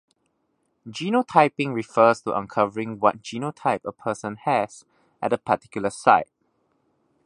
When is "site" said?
5.91-6.31